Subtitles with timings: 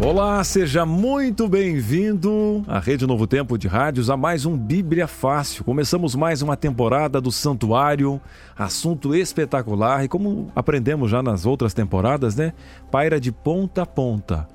[0.00, 5.64] Olá, seja muito bem-vindo à Rede Novo Tempo de Rádios a mais um Bíblia Fácil.
[5.64, 8.20] Começamos mais uma temporada do Santuário,
[8.56, 12.52] assunto espetacular e como aprendemos já nas outras temporadas, né?
[12.92, 14.46] Paira de ponta a ponta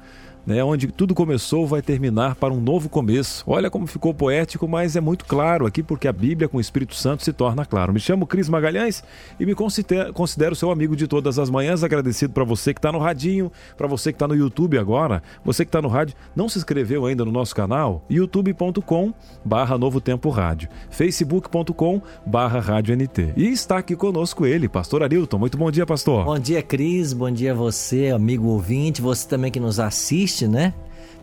[0.46, 3.44] né, onde tudo começou vai terminar para um novo começo.
[3.48, 6.96] Olha como ficou poético, mas é muito claro aqui porque a Bíblia com o Espírito
[6.96, 7.94] Santo se torna claro.
[7.94, 9.04] Me chamo Cris Magalhães
[9.40, 13.00] e me considero seu amigo de todas as manhãs, agradecido para você que está no
[13.00, 16.58] radinho, para você que está no YouTube agora, você que está no rádio, não se
[16.58, 18.04] inscreveu ainda no nosso canal?
[18.10, 19.14] youtube.com
[19.44, 23.34] barra Novo Tempo Rádio, facebook.com barra Rádio NT.
[23.38, 25.38] E está aqui conosco ele, pastor Arilton.
[25.38, 26.26] Muito bom dia, pastor.
[26.26, 27.14] Bom dia, Cris.
[27.14, 30.74] Bom dia a você, amigo ouvinte, você também que nos assiste assiste, né?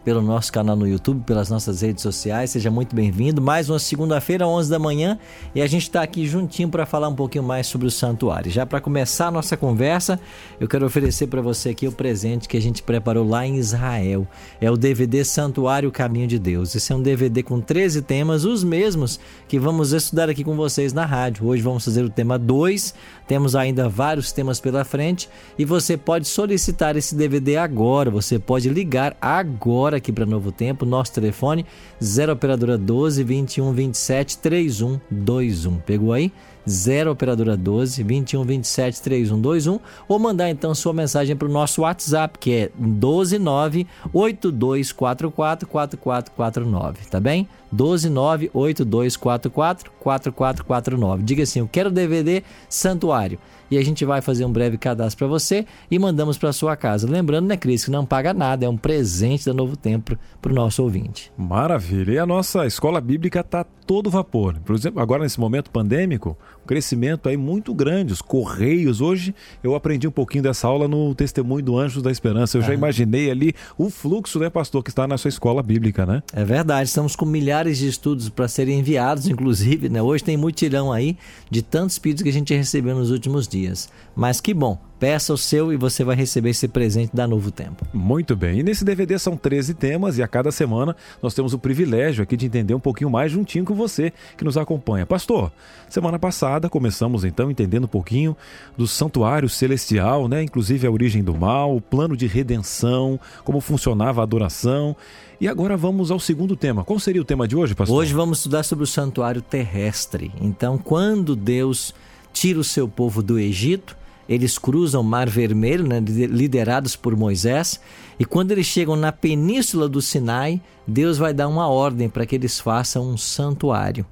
[0.02, 3.42] Pelo nosso canal no YouTube, pelas nossas redes sociais, seja muito bem-vindo.
[3.42, 5.18] Mais uma segunda-feira, 11 da manhã,
[5.54, 8.50] e a gente está aqui juntinho para falar um pouquinho mais sobre o santuário.
[8.50, 10.18] Já para começar a nossa conversa,
[10.58, 14.26] eu quero oferecer para você aqui o presente que a gente preparou lá em Israel.
[14.58, 16.74] É o DVD Santuário Caminho de Deus.
[16.74, 20.94] Esse é um DVD com 13 temas, os mesmos que vamos estudar aqui com vocês
[20.94, 21.46] na rádio.
[21.46, 22.94] Hoje vamos fazer o tema 2
[23.30, 28.10] temos ainda vários temas pela frente e você pode solicitar esse DVD agora.
[28.10, 31.64] Você pode ligar agora aqui para Novo Tempo, nosso telefone
[32.02, 35.78] 0 operadora 12 21 27 3121.
[35.78, 36.33] Pegou aí?
[36.69, 42.38] 0 operadora 12 21 27 3121 ou mandar então sua mensagem para o nosso WhatsApp
[42.38, 47.48] que é 129 8244 4449, tá bem?
[47.70, 51.22] 129 8244 4449.
[51.22, 53.39] Diga assim: "Eu quero DVD Santuário"
[53.70, 57.08] e a gente vai fazer um breve cadastro para você e mandamos para sua casa.
[57.08, 60.55] Lembrando, né, Cris, que não paga nada, é um presente da Novo Tempo para o
[60.55, 61.33] nosso ouvinte.
[61.39, 62.12] Maravilha.
[62.12, 64.58] E a nossa escola bíblica está todo vapor.
[64.64, 66.36] Por exemplo, agora nesse momento pandêmico,
[66.70, 69.01] crescimento aí muito grande, os correios.
[69.01, 72.58] Hoje eu aprendi um pouquinho dessa aula no Testemunho do Anjos da Esperança.
[72.58, 76.23] Eu já imaginei ali o fluxo, né, pastor, que está na sua escola bíblica, né?
[76.33, 76.89] É verdade.
[76.89, 80.03] Estamos com milhares de estudos para serem enviados, inclusive, né?
[80.03, 81.17] Hoje tem mutirão aí
[81.48, 83.89] de tantos pedidos que a gente recebeu nos últimos dias dias.
[84.17, 87.86] Mas que bom, peça o seu e você vai receber esse presente da Novo Tempo.
[87.92, 88.58] Muito bem.
[88.58, 92.36] E nesse DVD são 13 temas e a cada semana nós temos o privilégio aqui
[92.36, 95.06] de entender um pouquinho mais juntinho com você que nos acompanha.
[95.06, 95.50] Pastor,
[95.89, 98.36] semana passada começamos então entendendo um pouquinho
[98.77, 100.42] do santuário celestial, né?
[100.42, 104.94] Inclusive a origem do mal, o plano de redenção, como funcionava a adoração.
[105.40, 106.84] E agora vamos ao segundo tema.
[106.84, 107.96] Qual seria o tema de hoje, pastor?
[107.96, 110.30] Hoje vamos estudar sobre o santuário terrestre.
[110.39, 111.94] Então, quando Deus
[112.34, 113.96] tira o seu povo do Egito,
[114.30, 117.80] eles cruzam o Mar Vermelho, né, liderados por Moisés,
[118.17, 122.36] e quando eles chegam na península do Sinai, Deus vai dar uma ordem para que
[122.36, 124.07] eles façam um santuário.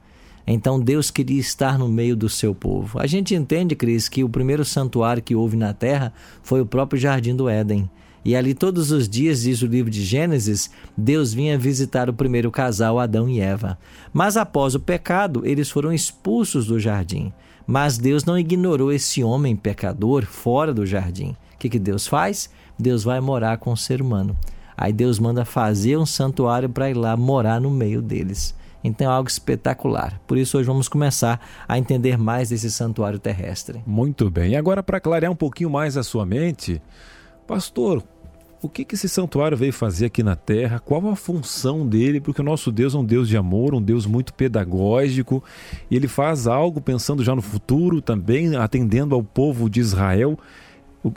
[0.44, 2.98] Então Deus queria estar no meio do seu povo.
[2.98, 6.12] A gente entende, Cris, que o primeiro santuário que houve na terra
[6.42, 7.88] foi o próprio Jardim do Éden.
[8.24, 12.50] E ali todos os dias, diz o livro de Gênesis, Deus vinha visitar o primeiro
[12.50, 13.78] casal, Adão e Eva.
[14.12, 17.32] Mas após o pecado, eles foram expulsos do jardim.
[17.70, 21.36] Mas Deus não ignorou esse homem pecador fora do jardim.
[21.54, 22.48] O que, que Deus faz?
[22.78, 24.34] Deus vai morar com o ser humano.
[24.74, 28.54] Aí Deus manda fazer um santuário para ir lá morar no meio deles.
[28.82, 30.18] Então é algo espetacular.
[30.26, 33.82] Por isso hoje vamos começar a entender mais desse santuário terrestre.
[33.86, 34.52] Muito bem.
[34.52, 36.80] E agora para clarear um pouquinho mais a sua mente,
[37.46, 38.02] pastor,
[38.60, 42.40] o que, que esse santuário veio fazer aqui na Terra, qual a função dele, porque
[42.40, 45.42] o nosso Deus é um Deus de amor, um Deus muito pedagógico,
[45.90, 50.38] e ele faz algo pensando já no futuro também, atendendo ao povo de Israel.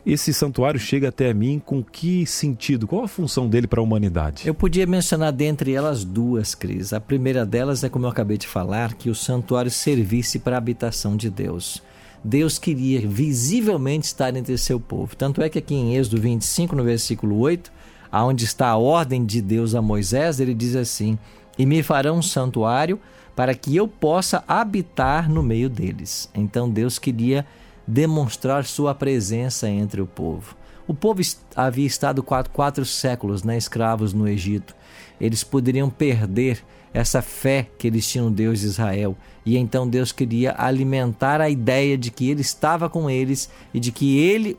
[0.05, 2.87] Esse santuário chega até mim com que sentido?
[2.87, 4.47] Qual a função dele para a humanidade?
[4.47, 6.93] Eu podia mencionar dentre elas duas, Cris.
[6.93, 10.59] A primeira delas é, como eu acabei de falar, que o santuário servisse para a
[10.59, 11.81] habitação de Deus.
[12.23, 15.15] Deus queria visivelmente estar entre seu povo.
[15.15, 17.71] Tanto é que aqui em Êxodo 25, no versículo 8,
[18.11, 21.17] aonde está a ordem de Deus a Moisés, ele diz assim:
[21.57, 22.99] "E me farão um santuário
[23.35, 26.29] para que eu possa habitar no meio deles".
[26.35, 27.45] Então Deus queria
[27.87, 30.55] demonstrar sua presença entre o povo.
[30.87, 31.21] O povo
[31.55, 34.75] havia estado quatro, quatro séculos né, escravos no Egito.
[35.19, 39.15] Eles poderiam perder essa fé que eles tinham Deus de Israel.
[39.45, 43.91] E então Deus queria alimentar a ideia de que ele estava com eles e de
[43.91, 44.57] que ele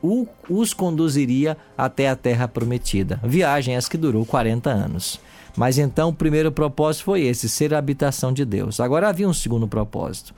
[0.49, 3.19] os conduziria até a terra prometida.
[3.23, 5.19] Viagem essa que durou 40 anos.
[5.55, 8.79] Mas então o primeiro propósito foi esse, ser a habitação de Deus.
[8.79, 10.33] Agora havia um segundo propósito.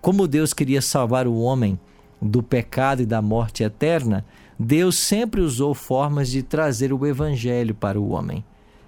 [0.00, 1.78] Como Deus queria salvar o homem
[2.20, 4.24] do pecado e da morte eterna,
[4.58, 8.44] Deus sempre usou formas de trazer o evangelho para o homem.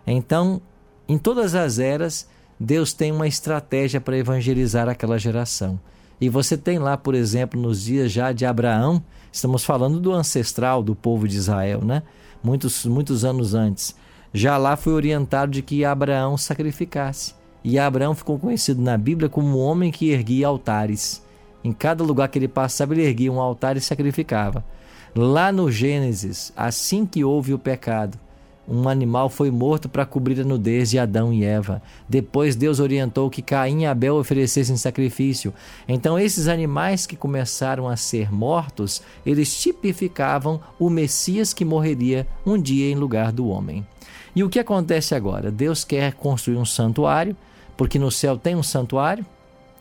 [0.06, 0.60] Então,
[1.08, 2.28] em todas as eras,
[2.62, 5.80] Deus tem uma estratégia para evangelizar aquela geração.
[6.20, 9.02] E você tem lá, por exemplo, nos dias já de Abraão,
[9.32, 12.02] estamos falando do ancestral do povo de Israel, né?
[12.44, 13.96] Muitos, muitos anos antes.
[14.34, 17.34] Já lá foi orientado de que Abraão sacrificasse.
[17.64, 21.22] E Abraão ficou conhecido na Bíblia como um homem que erguia altares.
[21.64, 24.62] Em cada lugar que ele passava, ele erguia um altar e sacrificava.
[25.16, 28.18] Lá no Gênesis, assim que houve o pecado,
[28.70, 31.82] um animal foi morto para cobrir a nudez de Adão e Eva.
[32.08, 35.52] Depois Deus orientou que Caim e Abel oferecessem sacrifício.
[35.88, 42.56] Então esses animais que começaram a ser mortos, eles tipificavam o Messias que morreria um
[42.56, 43.84] dia em lugar do homem.
[44.36, 45.50] E o que acontece agora?
[45.50, 47.36] Deus quer construir um santuário,
[47.76, 49.26] porque no céu tem um santuário.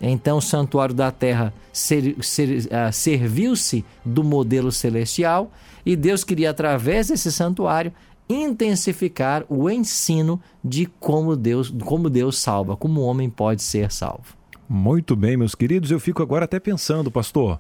[0.01, 5.51] Então o santuário da terra ser, ser, uh, serviu-se do modelo celestial
[5.85, 7.91] e Deus queria, através desse santuário,
[8.29, 14.37] intensificar o ensino de como Deus, como Deus salva, como o homem pode ser salvo.
[14.67, 17.59] Muito bem, meus queridos, eu fico agora até pensando, pastor.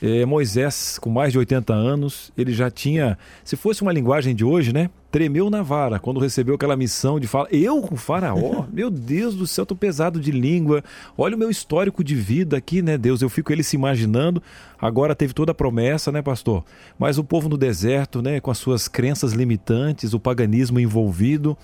[0.00, 4.44] É, Moisés, com mais de 80 anos, ele já tinha, se fosse uma linguagem de
[4.44, 4.88] hoje, né?
[5.10, 7.48] Tremeu na vara quando recebeu aquela missão de falar.
[7.50, 8.66] Eu com Faraó?
[8.72, 10.84] Meu Deus do céu, tô pesado de língua.
[11.16, 13.22] Olha o meu histórico de vida aqui, né, Deus?
[13.22, 14.42] Eu fico ele se imaginando.
[14.78, 16.62] Agora teve toda a promessa, né, pastor?
[16.98, 21.56] Mas o povo no deserto, né, com as suas crenças limitantes, o paganismo envolvido.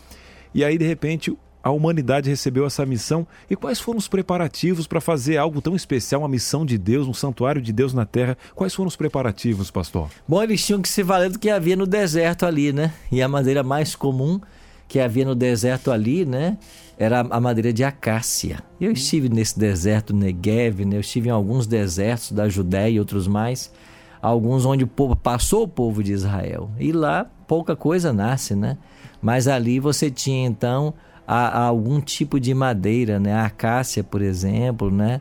[0.54, 5.00] E aí, de repente, a humanidade recebeu essa missão e quais foram os preparativos para
[5.00, 8.36] fazer algo tão especial, uma missão de Deus, um santuário de Deus na terra?
[8.54, 10.10] Quais foram os preparativos, pastor?
[10.28, 12.92] Bom, eles tinham que se valer do que havia no deserto ali, né?
[13.10, 14.38] E a madeira mais comum
[14.86, 16.58] que havia no deserto ali, né?
[16.98, 18.62] Era a madeira de acácia.
[18.78, 20.96] Eu estive nesse deserto Negev, né?
[20.96, 23.72] Eu estive em alguns desertos da Judéia e outros mais,
[24.20, 26.70] alguns onde o povo passou o povo de Israel.
[26.78, 28.76] E lá pouca coisa nasce, né?
[29.22, 30.92] Mas ali você tinha então
[31.26, 33.32] a, a algum tipo de madeira, né?
[33.32, 35.20] A acácia, por exemplo, né?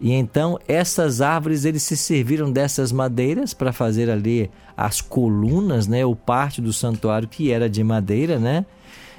[0.00, 6.04] E então essas árvores eles se serviram dessas madeiras para fazer ali as colunas, né,
[6.04, 8.66] o parte do santuário que era de madeira, né?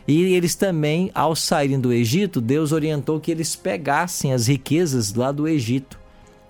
[0.06, 5.32] E eles também, ao saírem do Egito, Deus orientou que eles pegassem as riquezas lá
[5.32, 5.98] do Egito,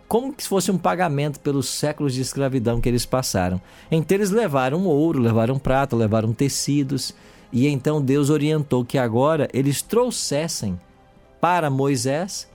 [0.07, 3.61] como se fosse um pagamento pelos séculos de escravidão que eles passaram.
[3.91, 7.13] Então eles levaram ouro, levaram prata, levaram tecidos,
[7.53, 10.79] e então Deus orientou que agora eles trouxessem
[11.39, 12.49] para Moisés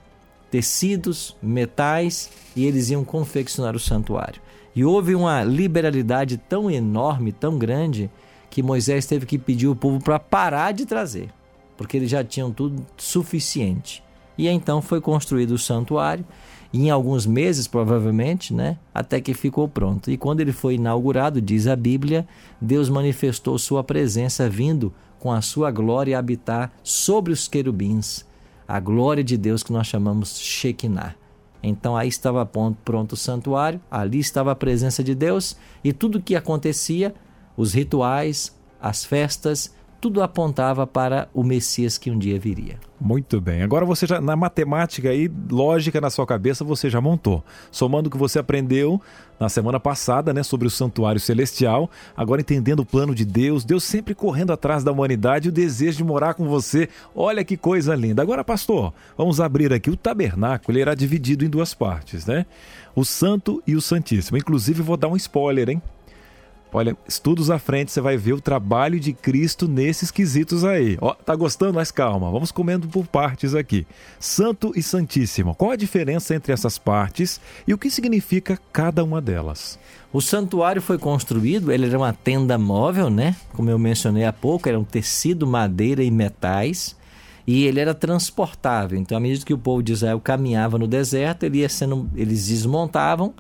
[0.51, 4.43] tecidos, metais e eles iam confeccionar o santuário.
[4.75, 8.11] E houve uma liberalidade tão enorme, tão grande,
[8.51, 11.29] que Moisés teve que pedir o povo para parar de trazer,
[11.77, 14.03] porque eles já tinham tudo suficiente.
[14.37, 16.25] E então foi construído o santuário
[16.73, 18.77] em alguns meses, provavelmente, né?
[18.95, 20.11] Até que ficou pronto.
[20.11, 22.27] E quando ele foi inaugurado, diz a Bíblia,
[22.61, 28.25] Deus manifestou sua presença vindo com a sua glória habitar sobre os querubins,
[28.67, 31.15] a glória de Deus que nós chamamos Shekinah.
[31.63, 36.23] Então aí estava pronto o santuário, ali estava a presença de Deus e tudo o
[36.23, 37.15] que acontecia,
[37.57, 42.79] os rituais, as festas, tudo apontava para o Messias que um dia viria.
[43.01, 43.63] Muito bem.
[43.63, 47.45] Agora você já na matemática aí, lógica na sua cabeça, você já montou.
[47.71, 49.01] Somando o que você aprendeu
[49.39, 53.85] na semana passada, né, sobre o santuário celestial, agora entendendo o plano de Deus, Deus
[53.85, 56.89] sempre correndo atrás da humanidade e o desejo de morar com você.
[57.15, 58.21] Olha que coisa linda.
[58.21, 62.47] Agora, pastor, vamos abrir aqui o tabernáculo, ele era dividido em duas partes, né?
[62.97, 64.37] O santo e o santíssimo.
[64.37, 65.83] Inclusive vou dar um spoiler, hein?
[66.73, 70.99] Olha, estudos à frente, você vai ver o trabalho de Cristo nesses quesitos aí.
[71.01, 71.75] Ó, tá gostando?
[71.75, 73.87] Mas calma, vamos comendo por partes aqui.
[74.21, 75.55] Santo e Santíssimo.
[75.55, 79.79] Qual a diferença entre essas partes e o que significa cada uma delas?
[80.13, 83.35] O santuário foi construído, ele era uma tenda móvel, né?
[83.55, 86.97] Como eu mencionei há pouco, era um tecido, madeira e metais.
[87.47, 88.99] E ele era transportável.
[88.99, 92.47] Então, à medida que o povo de Israel caminhava no deserto, ele ia sendo, eles
[92.47, 93.33] desmontavam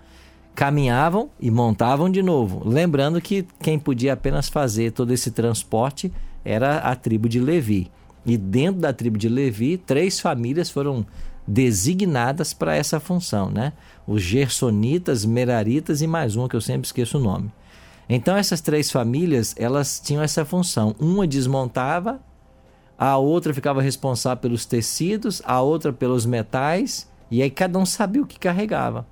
[0.58, 2.68] caminhavam e montavam de novo.
[2.68, 6.12] Lembrando que quem podia apenas fazer todo esse transporte
[6.44, 7.88] era a tribo de Levi.
[8.26, 11.06] E dentro da tribo de Levi, três famílias foram
[11.46, 13.72] designadas para essa função, né?
[14.04, 17.52] Os Gersonitas, Meraritas e mais uma que eu sempre esqueço o nome.
[18.08, 20.92] Então essas três famílias, elas tinham essa função.
[20.98, 22.20] Uma desmontava,
[22.98, 28.22] a outra ficava responsável pelos tecidos, a outra pelos metais, e aí cada um sabia
[28.22, 29.06] o que carregava.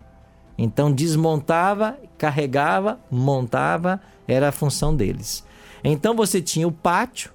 [0.58, 5.44] Então desmontava, carregava, montava, era a função deles.
[5.84, 7.30] Então você tinha o pátio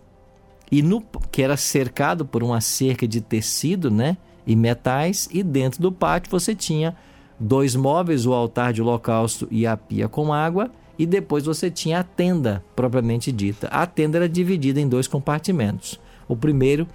[0.71, 5.81] e no que era cercado por uma cerca de tecido, né, e metais, e dentro
[5.81, 6.95] do pátio você tinha
[7.39, 11.99] dois móveis, o altar de holocausto e a pia com água, e depois você tinha
[11.99, 13.67] a tenda propriamente dita.
[13.67, 15.99] A tenda era dividida em dois compartimentos.
[16.27, 16.87] O primeiro,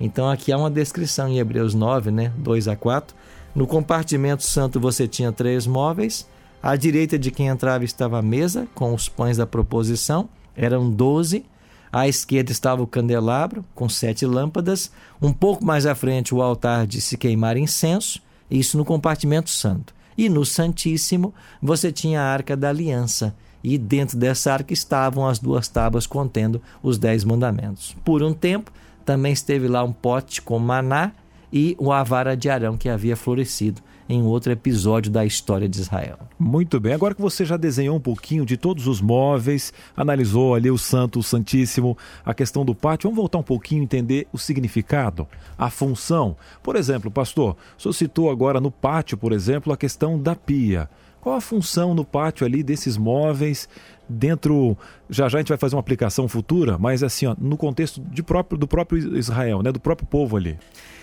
[0.00, 3.14] Então aqui há uma descrição em Hebreus 9, né, 2 a 4.
[3.54, 6.26] No compartimento santo você tinha três móveis.
[6.62, 11.44] À direita de quem entrava estava a mesa com os pães da proposição, eram doze.
[11.92, 14.90] À esquerda estava o candelabro, com sete lâmpadas.
[15.20, 19.94] Um pouco mais à frente, o altar de se queimar incenso, isso no compartimento santo.
[20.16, 23.34] E no Santíssimo, você tinha a arca da aliança.
[23.62, 27.94] E dentro dessa arca estavam as duas tábuas contendo os dez mandamentos.
[28.02, 28.72] Por um tempo,
[29.04, 31.12] também esteve lá um pote com maná
[31.52, 36.18] e a vara de Arão que havia florescido em outro episódio da história de Israel.
[36.38, 40.70] Muito bem, agora que você já desenhou um pouquinho de todos os móveis, analisou ali
[40.70, 44.38] o Santo, o Santíssimo, a questão do pátio, vamos voltar um pouquinho e entender o
[44.38, 46.36] significado, a função.
[46.62, 50.88] Por exemplo, pastor, o senhor citou agora no pátio, por exemplo, a questão da pia.
[51.20, 53.68] Qual a função no pátio ali desses móveis
[54.08, 54.76] dentro
[55.08, 58.22] já já a gente vai fazer uma aplicação futura, mas assim, ó, no contexto de
[58.22, 60.58] próprio, do próprio Israel, né, do próprio povo ali.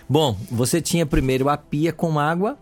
[0.07, 2.57] Bom, você tinha primeiro a pia com água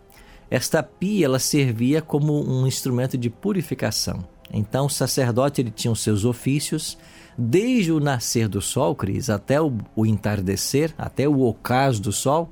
[0.50, 4.24] esta pia ela servia como um instrumento de purificação.
[4.52, 6.96] Então o sacerdote ele tinha os seus ofícios,
[7.36, 12.50] desde o nascer do sol, Cris, até o, o entardecer, até o ocaso do sol,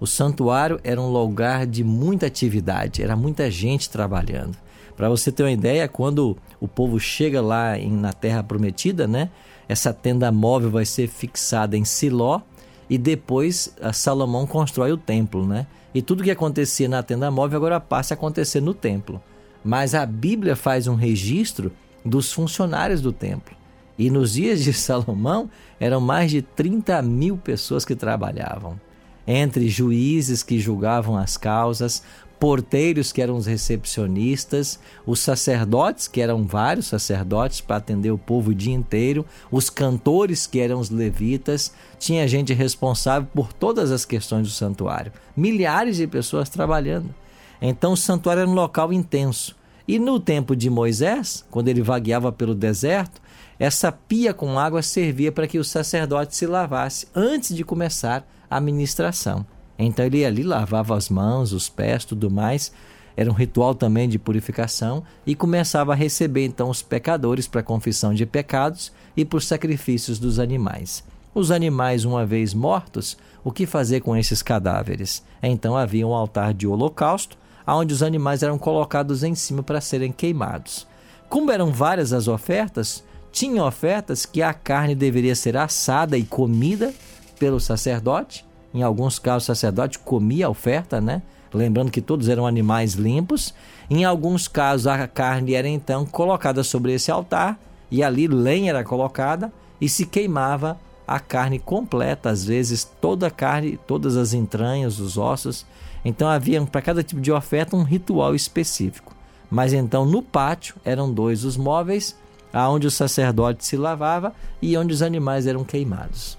[0.00, 4.56] o santuário era um lugar de muita atividade, era muita gente trabalhando.
[4.96, 9.30] Para você ter uma ideia, quando o povo chega lá em, na Terra Prometida, né?
[9.68, 12.40] Essa tenda móvel vai ser fixada em Siló
[12.88, 15.66] e depois Salomão constrói o templo, né?
[15.94, 19.20] E tudo que acontecia na tenda móvel agora passa a acontecer no templo.
[19.64, 21.72] Mas a Bíblia faz um registro
[22.04, 23.56] dos funcionários do templo.
[23.98, 28.80] E nos dias de Salomão eram mais de 30 mil pessoas que trabalhavam.
[29.26, 32.02] Entre juízes que julgavam as causas,
[32.38, 38.50] porteiros que eram os recepcionistas, os sacerdotes que eram vários sacerdotes para atender o povo
[38.50, 44.04] o dia inteiro, os cantores que eram os levitas, tinha gente responsável por todas as
[44.04, 47.12] questões do santuário, milhares de pessoas trabalhando.
[47.60, 49.56] Então o santuário era um local intenso.
[49.86, 53.20] E no tempo de Moisés, quando ele vagueava pelo deserto,
[53.58, 58.60] essa pia com água servia para que o sacerdote se lavasse antes de começar a
[58.60, 59.44] ministração.
[59.78, 62.72] Então ele ali lavava as mãos, os pés, tudo mais.
[63.16, 67.64] Era um ritual também de purificação e começava a receber então os pecadores para a
[67.64, 71.02] confissão de pecados e por sacrifícios dos animais.
[71.34, 75.22] Os animais, uma vez mortos, o que fazer com esses cadáveres?
[75.42, 80.10] Então havia um altar de holocausto, onde os animais eram colocados em cima para serem
[80.10, 80.86] queimados.
[81.28, 86.94] Como eram várias as ofertas, tinha ofertas que a carne deveria ser assada e comida
[87.38, 88.44] pelo sacerdote.
[88.72, 91.22] Em alguns casos, o sacerdote comia a oferta, né?
[91.52, 93.54] Lembrando que todos eram animais limpos.
[93.88, 97.58] Em alguns casos, a carne era então colocada sobre esse altar
[97.90, 103.30] e ali lenha era colocada e se queimava a carne completa, às vezes toda a
[103.30, 105.64] carne, todas as entranhas, os ossos.
[106.04, 109.16] Então havia para cada tipo de oferta um ritual específico.
[109.50, 112.14] Mas então no pátio eram dois os móveis,
[112.52, 116.36] aonde o sacerdote se lavava e onde os animais eram queimados.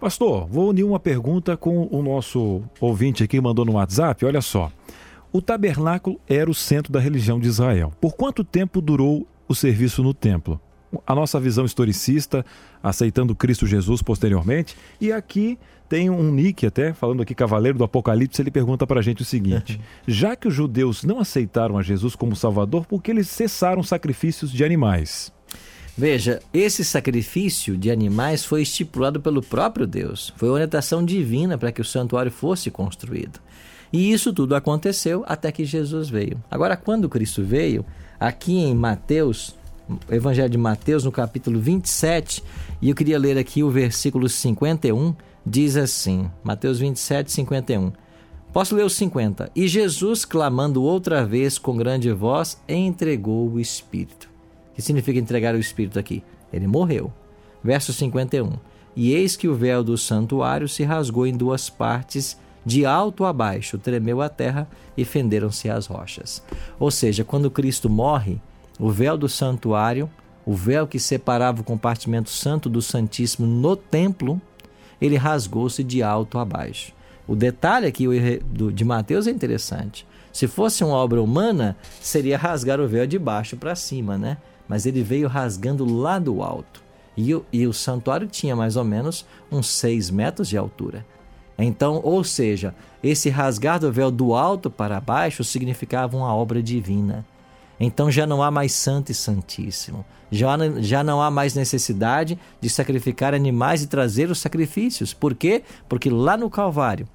[0.00, 4.26] Pastor, vou unir uma pergunta com o nosso ouvinte aqui mandou no WhatsApp.
[4.26, 4.70] Olha só.
[5.32, 7.92] O tabernáculo era o centro da religião de Israel.
[7.98, 10.60] Por quanto tempo durou o serviço no templo?
[11.06, 12.44] A nossa visão historicista,
[12.82, 14.76] aceitando Cristo Jesus posteriormente.
[15.00, 19.02] E aqui tem um nick até, falando aqui Cavaleiro do Apocalipse, ele pergunta para a
[19.02, 23.10] gente o seguinte: já que os judeus não aceitaram a Jesus como Salvador, por que
[23.10, 25.32] eles cessaram sacrifícios de animais?
[25.98, 30.30] Veja, esse sacrifício de animais foi estipulado pelo próprio Deus.
[30.36, 33.40] Foi orientação divina para que o santuário fosse construído.
[33.90, 36.42] E isso tudo aconteceu até que Jesus veio.
[36.50, 37.82] Agora, quando Cristo veio,
[38.20, 39.56] aqui em Mateus,
[40.10, 42.44] Evangelho de Mateus, no capítulo 27,
[42.82, 45.14] e eu queria ler aqui o versículo 51,
[45.46, 47.90] diz assim: Mateus 27, 51.
[48.52, 49.50] Posso ler o 50?
[49.56, 54.25] E Jesus, clamando outra vez com grande voz, entregou o Espírito
[54.76, 56.22] que significa entregar o Espírito aqui?
[56.52, 57.10] Ele morreu.
[57.64, 58.52] Verso 51.
[58.94, 63.32] E eis que o véu do santuário se rasgou em duas partes, de alto a
[63.32, 66.42] baixo, tremeu a terra e fenderam-se as rochas.
[66.78, 68.38] Ou seja, quando Cristo morre,
[68.78, 70.10] o véu do santuário,
[70.44, 74.38] o véu que separava o compartimento santo do Santíssimo no templo,
[75.00, 76.92] ele rasgou-se de alto a baixo.
[77.26, 78.04] O detalhe aqui
[78.74, 80.06] de Mateus é interessante.
[80.32, 84.36] Se fosse uma obra humana, seria rasgar o véu de baixo para cima, né?
[84.68, 86.82] Mas ele veio rasgando lá do alto.
[87.16, 91.04] E, e o santuário tinha mais ou menos uns 6 metros de altura.
[91.58, 97.24] Então, ou seja, esse rasgar do véu do alto para baixo significava uma obra divina.
[97.78, 100.04] Então já não há mais santo e santíssimo.
[100.30, 105.14] Já, já não há mais necessidade de sacrificar animais e trazer os sacrifícios.
[105.14, 105.62] Por quê?
[105.88, 107.08] Porque lá no Calvário,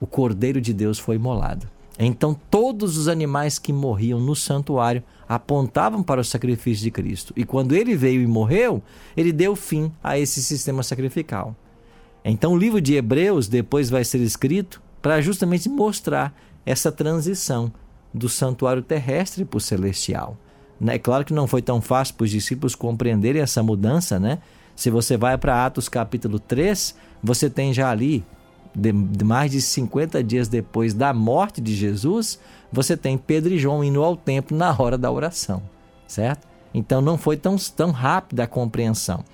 [0.00, 1.68] o Cordeiro de Deus foi imolado.
[1.98, 7.32] Então todos os animais que morriam no santuário apontavam para o sacrifício de Cristo.
[7.36, 8.82] E quando ele veio e morreu,
[9.16, 11.54] ele deu fim a esse sistema sacrificial.
[12.24, 17.72] Então o livro de Hebreus depois vai ser escrito para justamente mostrar essa transição
[18.14, 20.36] do santuário terrestre para o celestial.
[20.86, 24.38] É claro que não foi tão fácil para os discípulos compreenderem essa mudança, né?
[24.74, 28.24] Se você vai para Atos capítulo 3, você tem já ali
[28.74, 32.38] de, de mais de 50 dias depois da morte de Jesus,
[32.72, 35.62] você tem Pedro e João indo ao templo na hora da oração,
[36.06, 36.46] certo?
[36.72, 39.24] Então não foi tão, tão rápida a compreensão.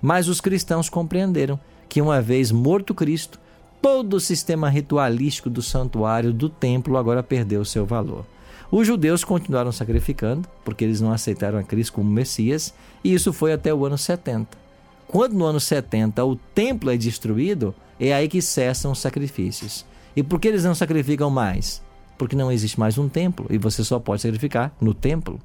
[0.00, 3.38] Mas os cristãos compreenderam que uma vez morto Cristo,
[3.80, 8.24] todo o sistema ritualístico do santuário, do templo, agora perdeu seu valor.
[8.70, 13.52] Os judeus continuaram sacrificando, porque eles não aceitaram a Cristo como Messias, e isso foi
[13.52, 14.65] até o ano 70.
[15.08, 19.86] Quando no ano 70 o templo é destruído, é aí que cessam os sacrifícios.
[20.14, 21.82] E por que eles não sacrificam mais?
[22.18, 25.38] Porque não existe mais um templo e você só pode sacrificar no templo.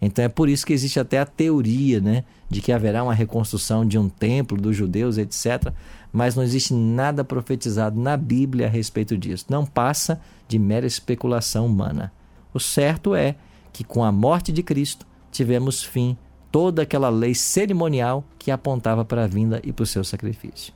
[0.00, 3.84] Então é por isso que existe até a teoria, né, de que haverá uma reconstrução
[3.84, 5.72] de um templo dos judeus, etc.
[6.12, 9.46] Mas não existe nada profetizado na Bíblia a respeito disso.
[9.48, 12.12] Não passa de mera especulação humana.
[12.52, 13.36] O certo é
[13.72, 16.16] que com a morte de Cristo tivemos fim
[16.50, 20.72] toda aquela lei cerimonial que apontava para a vinda e para o seu sacrifício.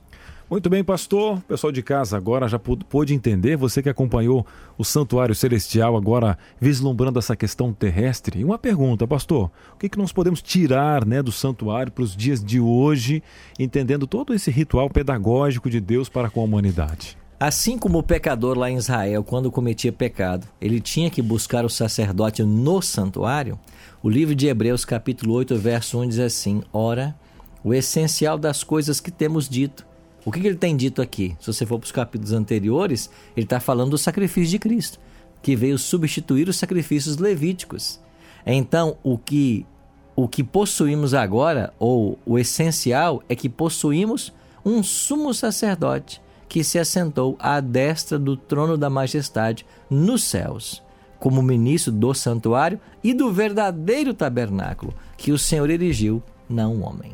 [0.47, 1.41] Muito bem, pastor.
[1.47, 4.45] Pessoal de casa agora já pôde entender, você que acompanhou
[4.77, 8.41] o Santuário Celestial agora vislumbrando essa questão terrestre.
[8.41, 12.15] E uma pergunta, pastor: o que, que nós podemos tirar né, do santuário para os
[12.15, 13.23] dias de hoje,
[13.57, 17.17] entendendo todo esse ritual pedagógico de Deus para com a humanidade?
[17.45, 21.69] Assim como o pecador lá em Israel, quando cometia pecado, ele tinha que buscar o
[21.69, 23.59] sacerdote no santuário,
[24.01, 27.15] o livro de Hebreus, capítulo 8, verso 1 diz assim: Ora,
[27.63, 29.85] o essencial das coisas que temos dito.
[30.25, 31.37] O que, ele tem dito aqui?
[31.39, 34.99] Se você for para os capítulos anteriores, ele está falando do sacrifício de Cristo,
[35.43, 37.99] que veio substituir os sacrifícios levíticos.
[38.43, 39.63] Então, o que,
[40.15, 44.33] o que possuímos agora, ou o essencial, é que possuímos
[44.65, 50.81] um sumo sacerdote que se assentou à destra do trono da majestade nos céus,
[51.19, 57.13] como ministro do santuário e do verdadeiro tabernáculo que o Senhor erigiu, não o homem.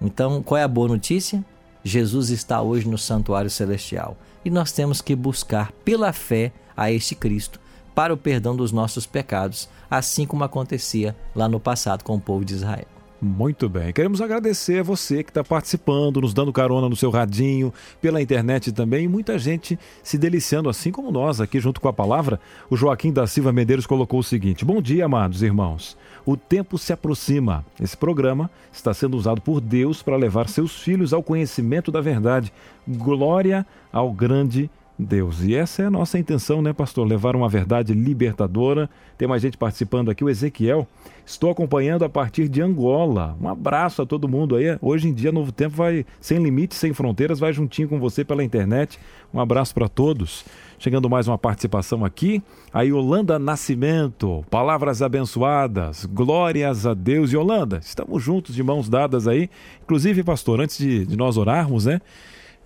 [0.00, 1.44] Então, qual é a boa notícia?
[1.82, 7.14] Jesus está hoje no santuário celestial e nós temos que buscar pela fé a este
[7.14, 7.60] Cristo
[7.94, 12.44] para o perdão dos nossos pecados, assim como acontecia lá no passado com o povo
[12.44, 12.93] de Israel.
[13.24, 13.90] Muito bem.
[13.90, 18.70] Queremos agradecer a você que está participando, nos dando carona no seu radinho, pela internet
[18.70, 22.38] também, e muita gente se deliciando, assim como nós aqui junto com a palavra.
[22.68, 25.96] O Joaquim da Silva Medeiros colocou o seguinte: Bom dia, amados irmãos.
[26.26, 27.64] O tempo se aproxima.
[27.80, 32.52] Esse programa está sendo usado por Deus para levar seus filhos ao conhecimento da verdade.
[32.86, 35.42] Glória ao grande Deus.
[35.42, 37.06] E essa é a nossa intenção, né, pastor?
[37.06, 38.88] Levar uma verdade libertadora.
[39.18, 40.86] Tem mais gente participando aqui, o Ezequiel.
[41.26, 43.36] Estou acompanhando a partir de Angola.
[43.40, 44.78] Um abraço a todo mundo aí.
[44.80, 48.44] Hoje em dia, Novo Tempo vai sem limites, sem fronteiras, vai juntinho com você pela
[48.44, 48.98] internet.
[49.32, 50.44] Um abraço para todos.
[50.78, 52.40] Chegando mais uma participação aqui.
[52.72, 54.44] A Yolanda Nascimento.
[54.48, 56.04] Palavras abençoadas.
[56.06, 57.32] Glórias a Deus.
[57.32, 59.50] Yolanda, estamos juntos de mãos dadas aí.
[59.82, 62.00] Inclusive, pastor, antes de, de nós orarmos, né?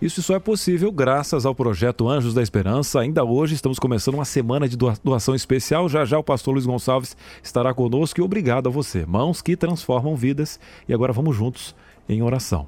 [0.00, 3.00] Isso só é possível graças ao projeto Anjos da Esperança.
[3.00, 5.90] Ainda hoje estamos começando uma semana de doação especial.
[5.90, 9.04] Já já o pastor Luiz Gonçalves estará conosco e obrigado a você.
[9.04, 10.58] Mãos que transformam vidas.
[10.88, 11.74] E agora vamos juntos
[12.08, 12.66] em oração.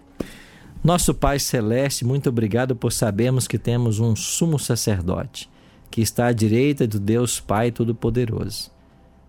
[0.83, 5.49] Nosso Pai Celeste, muito obrigado por sabermos que temos um sumo sacerdote
[5.93, 8.71] que está à direita do Deus Pai Todo-Poderoso,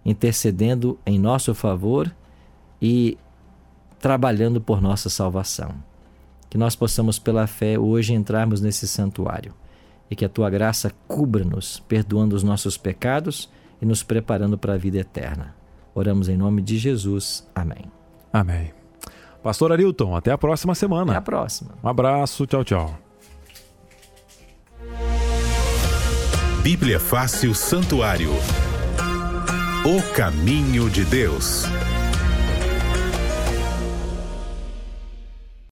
[0.05, 2.09] intercedendo em nosso favor
[2.81, 3.17] e
[3.99, 5.75] trabalhando por nossa salvação.
[6.49, 9.53] Que nós possamos, pela fé, hoje entrarmos nesse santuário
[10.09, 13.49] e que a tua graça cubra-nos, perdoando os nossos pecados
[13.81, 15.53] e nos preparando para a vida eterna.
[15.93, 17.45] Oramos em nome de Jesus.
[17.53, 17.91] Amém.
[18.31, 18.83] Amém.
[19.43, 21.12] Pastor Arilton, até a próxima semana.
[21.12, 21.71] Até a próxima.
[21.84, 22.97] Um abraço, tchau, tchau.
[26.63, 28.32] Bíblia Fácil Santuário.
[29.86, 31.65] O caminho de Deus.